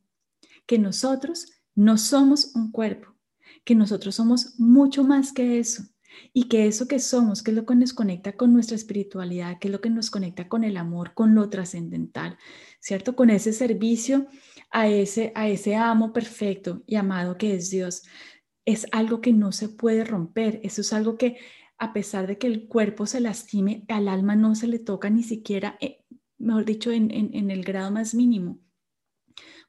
que 0.71 0.79
nosotros 0.79 1.49
no 1.75 1.99
somos 1.99 2.55
un 2.55 2.71
cuerpo, 2.71 3.17
que 3.65 3.75
nosotros 3.75 4.15
somos 4.15 4.55
mucho 4.61 5.03
más 5.03 5.33
que 5.33 5.59
eso 5.59 5.83
y 6.33 6.45
que 6.47 6.69
eso 6.69 6.87
que 6.87 7.01
somos, 7.01 7.43
que 7.43 7.51
es 7.51 7.57
lo 7.57 7.67
que 7.67 7.75
nos 7.75 7.93
conecta 7.93 8.37
con 8.37 8.53
nuestra 8.53 8.77
espiritualidad, 8.77 9.59
que 9.59 9.67
es 9.67 9.73
lo 9.73 9.81
que 9.81 9.91
nos 9.91 10.13
conecta 10.13 10.47
con 10.47 10.63
el 10.63 10.77
amor, 10.77 11.13
con 11.13 11.35
lo 11.35 11.51
trascendental, 11.51 12.39
¿cierto? 12.79 13.17
Con 13.17 13.31
ese 13.31 13.53
servicio 13.53 14.29
a 14.71 14.87
ese, 14.87 15.33
a 15.35 15.49
ese 15.49 15.75
amo 15.75 16.13
perfecto 16.13 16.85
y 16.87 16.95
amado 16.95 17.37
que 17.37 17.57
es 17.57 17.71
Dios. 17.71 18.05
Es 18.65 18.87
algo 18.93 19.21
que 19.21 19.33
no 19.33 19.51
se 19.51 19.71
puede 19.71 20.05
romper, 20.05 20.61
eso 20.63 20.83
es 20.83 20.93
algo 20.93 21.19
que 21.19 21.39
a 21.79 21.93
pesar 21.93 22.29
de 22.29 22.39
que 22.39 22.47
el 22.47 22.69
cuerpo 22.69 23.07
se 23.07 23.19
lastime, 23.19 23.85
al 23.89 24.07
alma 24.07 24.37
no 24.37 24.55
se 24.55 24.69
le 24.69 24.79
toca 24.79 25.11
ni 25.11 25.25
siquiera, 25.25 25.77
eh, 25.81 26.05
mejor 26.39 26.65
dicho, 26.65 26.93
en, 26.93 27.11
en 27.11 27.51
el 27.51 27.65
grado 27.65 27.91
más 27.91 28.15
mínimo 28.15 28.61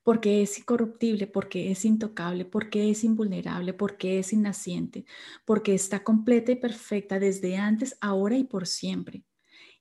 porque 0.04 0.42
es 0.42 0.58
incorruptible, 0.58 1.28
porque 1.28 1.72
es 1.72 1.86
intocable, 1.86 2.46
porque 2.46 2.90
es 2.90 3.04
invulnerable, 3.04 3.74
porque 3.74 4.20
es 4.20 4.34
innaciente, 4.34 5.06
porque 5.46 5.74
está 5.74 6.04
completa 6.04 6.52
y 6.52 6.56
perfecta 6.56 7.20
desde 7.20 7.58
antes, 7.58 7.98
ahora 8.02 8.38
y 8.38 8.44
por 8.44 8.68
siempre. 8.68 9.24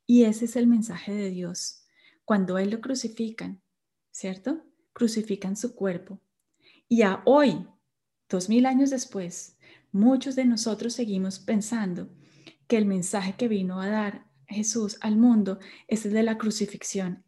Y 0.07 0.25
ese 0.25 0.45
es 0.45 0.57
el 0.57 0.67
mensaje 0.67 1.15
de 1.15 1.31
Dios. 1.31 1.85
Cuando 2.25 2.59
Él 2.59 2.71
lo 2.71 2.81
crucifican, 2.81 3.63
¿cierto? 4.11 4.63
Crucifican 4.93 5.57
su 5.57 5.75
cuerpo. 5.75 6.21
Y 6.89 7.03
a 7.03 7.23
hoy, 7.25 7.67
dos 8.29 8.49
mil 8.49 8.67
años 8.67 8.91
después, 8.91 9.57
muchos 9.93 10.37
de 10.37 10.45
nosotros 10.45 10.93
seguimos 10.93 11.39
pensando 11.39 12.11
que 12.67 12.77
el 12.77 12.87
mensaje 12.87 13.35
que 13.37 13.49
vino 13.49 13.81
a 13.81 13.89
dar 13.89 14.27
Jesús 14.47 14.99
al 15.01 15.17
mundo 15.17 15.59
es 15.89 16.05
el 16.05 16.13
de 16.13 16.25
la 16.25 16.39
crucifixión, 16.39 17.25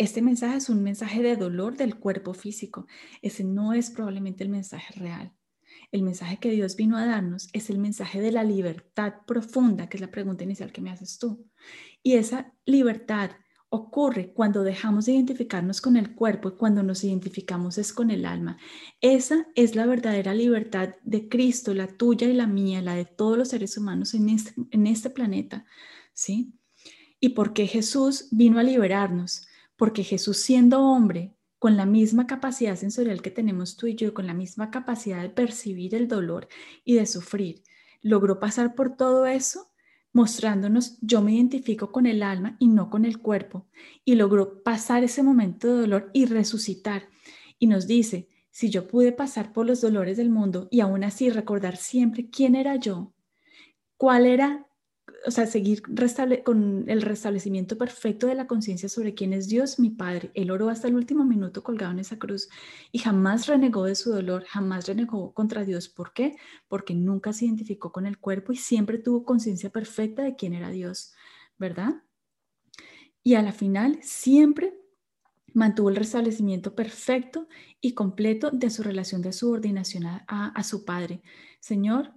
este 0.00 0.22
mensaje 0.22 0.56
es 0.56 0.70
un 0.70 0.82
mensaje 0.82 1.20
de 1.22 1.36
dolor 1.36 1.76
del 1.76 1.98
cuerpo 1.98 2.32
físico. 2.32 2.86
Ese 3.20 3.44
no 3.44 3.74
es 3.74 3.90
probablemente 3.90 4.42
el 4.42 4.48
mensaje 4.48 4.98
real. 4.98 5.34
El 5.92 6.02
mensaje 6.02 6.38
que 6.38 6.50
Dios 6.50 6.74
vino 6.74 6.96
a 6.96 7.04
darnos 7.04 7.50
es 7.52 7.68
el 7.68 7.78
mensaje 7.78 8.18
de 8.22 8.32
la 8.32 8.42
libertad 8.42 9.12
profunda, 9.26 9.90
que 9.90 9.98
es 9.98 10.00
la 10.00 10.10
pregunta 10.10 10.42
inicial 10.42 10.72
que 10.72 10.80
me 10.80 10.90
haces 10.90 11.18
tú. 11.18 11.46
Y 12.02 12.14
esa 12.14 12.54
libertad 12.64 13.32
ocurre 13.68 14.32
cuando 14.32 14.62
dejamos 14.62 15.04
de 15.04 15.12
identificarnos 15.12 15.82
con 15.82 15.98
el 15.98 16.14
cuerpo 16.14 16.48
y 16.48 16.56
cuando 16.56 16.82
nos 16.82 17.04
identificamos 17.04 17.76
es 17.76 17.92
con 17.92 18.10
el 18.10 18.24
alma. 18.24 18.56
Esa 19.02 19.48
es 19.54 19.74
la 19.74 19.84
verdadera 19.84 20.32
libertad 20.32 20.94
de 21.02 21.28
Cristo, 21.28 21.74
la 21.74 21.88
tuya 21.88 22.26
y 22.26 22.32
la 22.32 22.46
mía, 22.46 22.80
la 22.80 22.94
de 22.94 23.04
todos 23.04 23.36
los 23.36 23.48
seres 23.48 23.76
humanos 23.76 24.14
en 24.14 24.30
este, 24.30 24.54
en 24.70 24.86
este 24.86 25.10
planeta. 25.10 25.66
¿Sí? 26.14 26.54
Y 27.20 27.30
porque 27.30 27.66
Jesús 27.66 28.28
vino 28.30 28.58
a 28.58 28.62
liberarnos 28.62 29.46
porque 29.80 30.04
Jesús 30.04 30.36
siendo 30.36 30.82
hombre, 30.82 31.34
con 31.58 31.78
la 31.78 31.86
misma 31.86 32.26
capacidad 32.26 32.76
sensorial 32.76 33.22
que 33.22 33.30
tenemos 33.30 33.78
tú 33.78 33.86
y 33.86 33.94
yo, 33.94 34.12
con 34.12 34.26
la 34.26 34.34
misma 34.34 34.70
capacidad 34.70 35.22
de 35.22 35.30
percibir 35.30 35.94
el 35.94 36.06
dolor 36.06 36.48
y 36.84 36.96
de 36.96 37.06
sufrir, 37.06 37.62
logró 38.02 38.38
pasar 38.38 38.74
por 38.74 38.94
todo 38.94 39.24
eso 39.24 39.70
mostrándonos 40.12 40.98
yo 41.00 41.22
me 41.22 41.32
identifico 41.32 41.92
con 41.92 42.04
el 42.04 42.22
alma 42.22 42.56
y 42.58 42.68
no 42.68 42.90
con 42.90 43.06
el 43.06 43.20
cuerpo, 43.20 43.68
y 44.04 44.16
logró 44.16 44.62
pasar 44.62 45.02
ese 45.02 45.22
momento 45.22 45.68
de 45.68 45.80
dolor 45.80 46.10
y 46.12 46.26
resucitar. 46.26 47.08
Y 47.58 47.66
nos 47.66 47.86
dice, 47.86 48.28
si 48.50 48.68
yo 48.68 48.86
pude 48.86 49.12
pasar 49.12 49.50
por 49.54 49.64
los 49.64 49.80
dolores 49.80 50.18
del 50.18 50.28
mundo 50.28 50.68
y 50.70 50.80
aún 50.80 51.04
así 51.04 51.30
recordar 51.30 51.78
siempre 51.78 52.28
quién 52.28 52.54
era 52.54 52.76
yo, 52.76 53.14
cuál 53.96 54.26
era 54.26 54.66
o 55.26 55.30
sea, 55.30 55.46
seguir 55.46 55.82
con 56.44 56.84
el 56.88 57.02
restablecimiento 57.02 57.76
perfecto 57.76 58.26
de 58.26 58.34
la 58.34 58.46
conciencia 58.46 58.88
sobre 58.88 59.14
quién 59.14 59.32
es 59.32 59.48
Dios, 59.48 59.78
mi 59.78 59.90
Padre. 59.90 60.30
Él 60.34 60.50
oró 60.50 60.68
hasta 60.68 60.88
el 60.88 60.94
último 60.94 61.24
minuto 61.24 61.62
colgado 61.62 61.92
en 61.92 61.98
esa 61.98 62.18
cruz 62.18 62.48
y 62.90 62.98
jamás 62.98 63.46
renegó 63.46 63.84
de 63.84 63.94
su 63.94 64.10
dolor, 64.10 64.44
jamás 64.44 64.86
renegó 64.86 65.34
contra 65.34 65.64
Dios. 65.64 65.88
¿Por 65.88 66.12
qué? 66.12 66.36
Porque 66.68 66.94
nunca 66.94 67.32
se 67.32 67.44
identificó 67.44 67.92
con 67.92 68.06
el 68.06 68.18
cuerpo 68.18 68.52
y 68.52 68.56
siempre 68.56 68.98
tuvo 68.98 69.24
conciencia 69.24 69.70
perfecta 69.70 70.22
de 70.22 70.36
quién 70.36 70.54
era 70.54 70.70
Dios, 70.70 71.12
¿verdad? 71.58 72.02
Y 73.22 73.34
a 73.34 73.42
la 73.42 73.52
final 73.52 73.98
siempre 74.02 74.74
mantuvo 75.52 75.90
el 75.90 75.96
restablecimiento 75.96 76.74
perfecto 76.74 77.48
y 77.80 77.92
completo 77.92 78.50
de 78.50 78.70
su 78.70 78.82
relación 78.82 79.20
de 79.20 79.32
subordinación 79.32 80.06
a, 80.06 80.24
a 80.26 80.62
su 80.62 80.84
Padre. 80.84 81.22
Señor, 81.58 82.14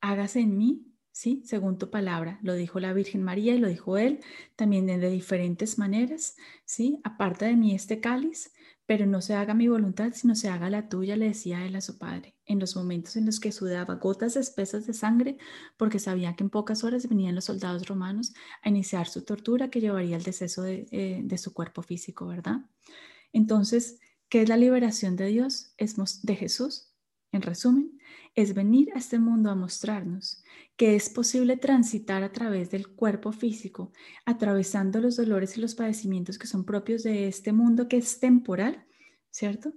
hágase 0.00 0.40
en 0.40 0.56
mí 0.56 0.91
¿sí? 1.12 1.42
Según 1.44 1.78
tu 1.78 1.90
palabra, 1.90 2.40
lo 2.42 2.54
dijo 2.54 2.80
la 2.80 2.92
Virgen 2.92 3.22
María 3.22 3.54
y 3.54 3.58
lo 3.58 3.68
dijo 3.68 3.98
él 3.98 4.20
también 4.56 4.86
de 4.86 5.10
diferentes 5.10 5.78
maneras, 5.78 6.36
¿sí? 6.64 7.00
Aparta 7.04 7.46
de 7.46 7.56
mí 7.56 7.74
este 7.74 8.00
cáliz, 8.00 8.52
pero 8.86 9.06
no 9.06 9.20
se 9.22 9.34
haga 9.34 9.54
mi 9.54 9.68
voluntad, 9.68 10.12
sino 10.14 10.34
se 10.34 10.48
haga 10.48 10.68
la 10.68 10.88
tuya, 10.88 11.16
le 11.16 11.28
decía 11.28 11.64
él 11.64 11.76
a 11.76 11.80
su 11.80 11.98
padre, 11.98 12.34
en 12.46 12.58
los 12.58 12.74
momentos 12.74 13.16
en 13.16 13.26
los 13.26 13.38
que 13.38 13.52
sudaba 13.52 13.94
gotas 13.94 14.36
espesas 14.36 14.86
de 14.86 14.94
sangre, 14.94 15.38
porque 15.76 15.98
sabía 15.98 16.34
que 16.34 16.44
en 16.44 16.50
pocas 16.50 16.82
horas 16.82 17.08
venían 17.08 17.34
los 17.34 17.44
soldados 17.44 17.86
romanos 17.86 18.34
a 18.62 18.68
iniciar 18.68 19.06
su 19.06 19.22
tortura 19.24 19.70
que 19.70 19.80
llevaría 19.80 20.16
al 20.16 20.22
deceso 20.22 20.62
de, 20.62 20.88
eh, 20.90 21.20
de 21.22 21.38
su 21.38 21.52
cuerpo 21.54 21.82
físico, 21.82 22.26
¿verdad? 22.26 22.62
Entonces, 23.32 24.00
¿qué 24.28 24.42
es 24.42 24.48
la 24.48 24.56
liberación 24.56 25.16
de 25.16 25.26
Dios? 25.26 25.74
Es 25.78 25.96
de 26.22 26.36
Jesús, 26.36 26.91
en 27.32 27.42
resumen, 27.42 27.98
es 28.34 28.54
venir 28.54 28.92
a 28.94 28.98
este 28.98 29.18
mundo 29.18 29.50
a 29.50 29.54
mostrarnos 29.54 30.42
que 30.76 30.94
es 30.94 31.10
posible 31.10 31.56
transitar 31.56 32.22
a 32.22 32.32
través 32.32 32.70
del 32.70 32.88
cuerpo 32.88 33.32
físico, 33.32 33.92
atravesando 34.24 35.00
los 35.00 35.16
dolores 35.16 35.56
y 35.56 35.60
los 35.60 35.74
padecimientos 35.74 36.38
que 36.38 36.46
son 36.46 36.64
propios 36.64 37.02
de 37.02 37.28
este 37.28 37.52
mundo 37.52 37.88
que 37.88 37.98
es 37.98 38.20
temporal, 38.20 38.86
¿cierto? 39.30 39.72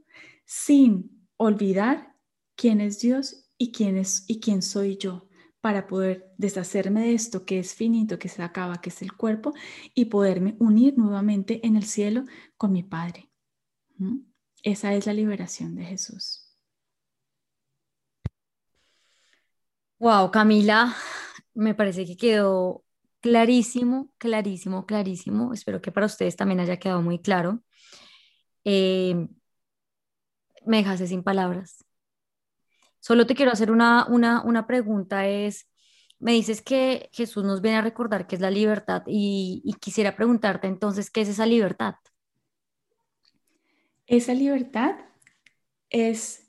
Sin 0.46 1.28
olvidar 1.38 2.16
quién 2.56 2.82
es 2.82 3.00
Dios 3.00 3.50
y 3.58 3.72
quién 3.72 3.98
es 3.98 4.26
y 4.28 4.40
quién 4.40 4.62
soy 4.62 4.98
yo 4.98 5.28
para 5.62 5.88
poder 5.88 6.32
deshacerme 6.38 7.02
de 7.02 7.14
esto 7.16 7.44
que 7.46 7.58
es 7.58 7.74
finito, 7.74 8.20
que 8.20 8.30
se 8.30 8.44
acaba, 8.44 8.82
que 8.82 8.90
es 8.90 9.02
el 9.02 9.14
cuerpo 9.14 9.54
y 9.96 10.06
poderme 10.06 10.56
unir 10.60 10.96
nuevamente 10.98 11.66
en 11.66 11.76
el 11.76 11.86
cielo 11.86 12.26
con 12.56 12.72
mi 12.72 12.84
Padre. 12.84 13.32
Esa 14.62 14.94
es 14.94 15.08
la 15.08 15.14
liberación 15.14 15.76
de 15.76 15.86
Jesús. 15.86 16.45
Wow, 20.00 20.30
Camila, 20.30 20.94
me 21.54 21.74
parece 21.74 22.06
que 22.06 22.18
quedó 22.18 22.84
clarísimo, 23.22 24.12
clarísimo, 24.18 24.86
clarísimo. 24.86 25.54
Espero 25.54 25.82
que 25.82 25.92
para 25.92 26.06
ustedes 26.06 26.36
también 26.36 26.60
haya 26.60 26.78
quedado 26.78 27.02
muy 27.02 27.20
claro. 27.22 27.64
Eh, 28.66 29.28
me 30.66 30.78
dejaste 30.78 31.08
sin 31.08 31.24
palabras. 31.24 31.86
Solo 33.00 33.26
te 33.26 33.36
quiero 33.36 33.52
hacer 33.52 33.72
una, 33.72 34.06
una, 34.10 34.42
una 34.44 34.68
pregunta, 34.68 35.28
es, 35.28 35.70
me 36.20 36.34
dices 36.34 36.62
que 36.62 37.10
Jesús 37.14 37.44
nos 37.44 37.62
viene 37.62 37.78
a 37.78 37.82
recordar 37.82 38.28
que 38.28 38.36
es 38.36 38.42
la 38.42 38.52
libertad 38.52 39.04
y, 39.06 39.62
y 39.64 39.74
quisiera 39.74 40.16
preguntarte 40.16 40.68
entonces, 40.68 41.10
¿qué 41.12 41.22
es 41.22 41.30
esa 41.30 41.46
libertad? 41.46 41.96
Esa 44.08 44.34
libertad 44.34 44.96
es 45.90 46.45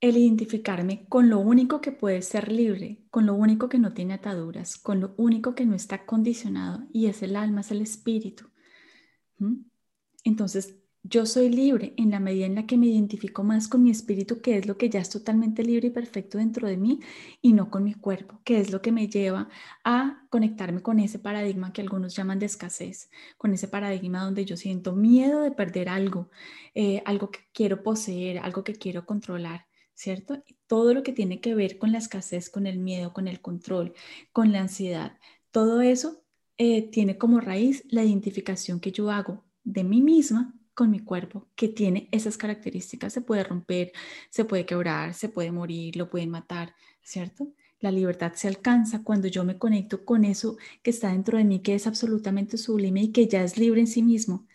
el 0.00 0.16
identificarme 0.16 1.06
con 1.08 1.28
lo 1.28 1.38
único 1.38 1.80
que 1.80 1.92
puede 1.92 2.22
ser 2.22 2.50
libre, 2.50 3.04
con 3.10 3.26
lo 3.26 3.34
único 3.34 3.68
que 3.68 3.78
no 3.78 3.92
tiene 3.92 4.14
ataduras, 4.14 4.78
con 4.78 5.00
lo 5.00 5.14
único 5.16 5.54
que 5.54 5.66
no 5.66 5.74
está 5.74 6.06
condicionado 6.06 6.86
y 6.92 7.06
es 7.06 7.22
el 7.22 7.36
alma, 7.36 7.60
es 7.60 7.70
el 7.70 7.82
espíritu. 7.82 8.48
Entonces, 10.24 10.76
yo 11.02 11.24
soy 11.24 11.48
libre 11.48 11.94
en 11.96 12.10
la 12.10 12.20
medida 12.20 12.44
en 12.44 12.54
la 12.54 12.66
que 12.66 12.76
me 12.76 12.86
identifico 12.86 13.42
más 13.42 13.68
con 13.68 13.82
mi 13.82 13.90
espíritu, 13.90 14.42
que 14.42 14.58
es 14.58 14.66
lo 14.66 14.76
que 14.76 14.90
ya 14.90 15.00
es 15.00 15.08
totalmente 15.08 15.64
libre 15.64 15.88
y 15.88 15.90
perfecto 15.90 16.36
dentro 16.38 16.68
de 16.68 16.76
mí, 16.76 17.00
y 17.40 17.54
no 17.54 17.70
con 17.70 17.84
mi 17.84 17.94
cuerpo, 17.94 18.40
que 18.44 18.60
es 18.60 18.70
lo 18.70 18.82
que 18.82 18.92
me 18.92 19.08
lleva 19.08 19.48
a 19.82 20.26
conectarme 20.28 20.82
con 20.82 20.98
ese 21.00 21.18
paradigma 21.18 21.72
que 21.72 21.80
algunos 21.80 22.14
llaman 22.14 22.38
de 22.38 22.46
escasez, 22.46 23.10
con 23.38 23.52
ese 23.54 23.68
paradigma 23.68 24.24
donde 24.24 24.44
yo 24.44 24.56
siento 24.58 24.94
miedo 24.94 25.40
de 25.40 25.52
perder 25.52 25.88
algo, 25.88 26.30
eh, 26.74 27.02
algo 27.06 27.30
que 27.30 27.40
quiero 27.52 27.82
poseer, 27.82 28.38
algo 28.38 28.62
que 28.62 28.74
quiero 28.74 29.06
controlar. 29.06 29.69
¿Cierto? 30.00 30.42
Todo 30.66 30.94
lo 30.94 31.02
que 31.02 31.12
tiene 31.12 31.42
que 31.42 31.54
ver 31.54 31.76
con 31.76 31.92
la 31.92 31.98
escasez, 31.98 32.48
con 32.48 32.66
el 32.66 32.78
miedo, 32.78 33.12
con 33.12 33.28
el 33.28 33.42
control, 33.42 33.92
con 34.32 34.50
la 34.50 34.60
ansiedad, 34.62 35.18
todo 35.50 35.82
eso 35.82 36.24
eh, 36.56 36.88
tiene 36.90 37.18
como 37.18 37.38
raíz 37.38 37.84
la 37.90 38.02
identificación 38.02 38.80
que 38.80 38.92
yo 38.92 39.10
hago 39.10 39.44
de 39.62 39.84
mí 39.84 40.00
misma 40.00 40.54
con 40.72 40.90
mi 40.90 41.00
cuerpo 41.00 41.48
que 41.54 41.68
tiene 41.68 42.08
esas 42.12 42.38
características. 42.38 43.12
Se 43.12 43.20
puede 43.20 43.44
romper, 43.44 43.92
se 44.30 44.46
puede 44.46 44.64
quebrar, 44.64 45.12
se 45.12 45.28
puede 45.28 45.52
morir, 45.52 45.96
lo 45.96 46.08
pueden 46.08 46.30
matar, 46.30 46.74
¿cierto? 47.02 47.52
La 47.78 47.90
libertad 47.90 48.32
se 48.36 48.48
alcanza 48.48 49.04
cuando 49.04 49.28
yo 49.28 49.44
me 49.44 49.58
conecto 49.58 50.06
con 50.06 50.24
eso 50.24 50.56
que 50.82 50.88
está 50.92 51.12
dentro 51.12 51.36
de 51.36 51.44
mí, 51.44 51.60
que 51.60 51.74
es 51.74 51.86
absolutamente 51.86 52.56
sublime 52.56 53.02
y 53.02 53.12
que 53.12 53.28
ya 53.28 53.44
es 53.44 53.58
libre 53.58 53.80
en 53.80 53.86
sí 53.86 54.02
mismo. 54.02 54.46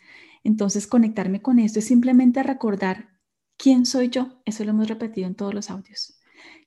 Entonces, 0.44 0.88
conectarme 0.88 1.44
con 1.44 1.60
esto 1.60 1.78
es 1.78 1.86
simplemente 1.86 2.42
recordar 2.42 3.15
quién 3.66 3.88
soy 3.88 4.10
yo. 4.12 4.28
Eso 4.46 4.64
lo 4.64 4.70
hemos 4.70 4.88
repetido 4.88 5.26
en 5.26 5.34
todos 5.34 5.56
los 5.56 5.72
audios. 5.72 6.20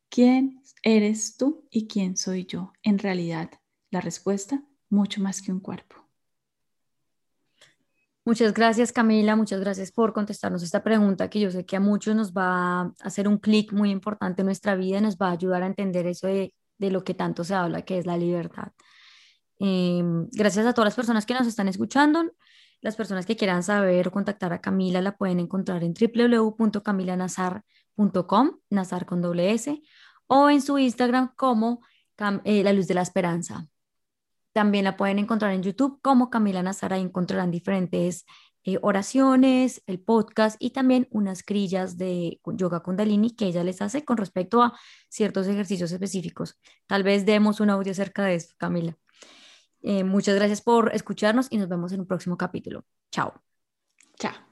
¿Quién 0.09 0.65
eres 0.83 1.37
tú 1.37 1.65
y 1.71 1.87
quién 1.87 2.17
soy 2.17 2.45
yo? 2.45 2.73
En 2.83 2.99
realidad, 2.99 3.53
la 3.93 4.01
respuesta, 4.01 4.65
mucho 4.91 5.21
más 5.21 5.41
que 5.41 5.53
un 5.53 5.61
cuerpo. 5.61 5.95
Muchas 8.25 8.53
gracias 8.53 8.91
Camila, 8.91 9.37
muchas 9.37 9.61
gracias 9.61 9.93
por 9.93 10.13
contestarnos 10.13 10.65
esta 10.65 10.83
pregunta 10.83 11.31
que 11.31 11.39
yo 11.39 11.53
sé 11.53 11.65
que 11.65 11.77
a 11.77 11.81
muchos 11.81 12.17
nos 12.17 12.33
va 12.33 12.81
a 12.81 12.93
hacer 13.03 13.29
un 13.29 13.39
clic 13.39 13.73
muy 13.73 13.93
importante 13.93 14.43
en 14.43 14.47
nuestra 14.47 14.75
vida, 14.75 15.01
nos 15.01 15.17
va 15.17 15.29
a 15.29 15.33
ayudar 15.35 15.63
a 15.63 15.67
entender 15.67 16.05
eso 16.09 16.27
de, 16.27 16.53
lo 16.81 17.05
que 17.05 17.15
tanto 17.15 17.45
se 17.45 17.55
habla, 17.55 17.83
que 17.83 17.99
es 17.99 18.07
la 18.07 18.17
libertad. 18.17 18.73
Em, 19.61 20.29
gracias 20.33 20.67
a 20.67 20.75
todas 20.75 20.87
las 20.87 20.97
personas 20.97 21.25
que 21.25 21.35
nos 21.35 21.47
están 21.47 21.69
escuchando. 21.69 22.25
Las 22.81 22.97
personas 22.97 23.27
que 23.27 23.37
quieran 23.37 23.63
saber 23.63 24.09
o 24.09 24.13
contactar 24.13 24.53
a 24.53 24.61
Camila 24.61 25.01
la 25.01 25.17
pueden 25.17 25.41
encontrar 25.41 25.83
en 25.83 25.95
www.camilanazar.com, 25.95 28.61
Nazar 28.71 29.07
con 29.07 29.21
doble 29.21 29.53
S, 29.53 29.83
o 30.27 30.51
en 30.51 30.63
su 30.63 30.79
Instagram 30.79 31.35
como 31.35 31.83
eh, 32.45 32.63
La 32.63 32.73
Luz 32.73 32.87
de 32.87 32.95
la 32.95 33.03
Esperanza. 33.03 33.67
También 34.53 34.85
la 34.85 34.97
pueden 34.97 35.19
encontrar 35.19 35.53
en 35.53 35.63
YouTube 35.63 36.01
como 36.03 36.31
Camila 36.31 36.63
Nazara 36.63 36.99
y 36.99 37.03
encontrarán 37.03 37.51
diferentes 37.51 38.25
eh, 38.65 38.79
oraciones, 38.83 39.83
el 39.87 40.01
podcast 40.01 40.57
y 40.59 40.71
también 40.71 41.07
unas 41.11 41.43
crillas 41.43 41.97
de 41.97 42.41
yoga 42.45 42.81
kundalini 42.81 43.35
que 43.35 43.47
ella 43.47 43.65
les 43.65 43.81
hace 43.83 44.05
con 44.05 44.17
respecto 44.17 44.63
a 44.63 44.79
ciertos 45.09 45.47
ejercicios 45.47 45.93
específicos. 45.93 46.59
Tal 46.87 47.03
vez 47.03 47.25
demos 47.25 47.61
un 47.61 47.71
audio 47.71 47.93
acerca 47.93 48.25
de 48.25 48.35
esto, 48.35 48.55
Camila. 48.59 48.97
Eh, 49.83 50.05
muchas 50.05 50.35
gracias 50.35 50.61
por 50.61 50.95
escucharnos 50.95 51.49
y 51.51 51.59
nos 51.59 51.69
vemos 51.69 51.93
en 51.93 52.01
un 52.01 52.07
próximo 52.07 52.37
capítulo. 52.37 52.85
Chao. 53.11 53.35
Chao. 54.19 54.48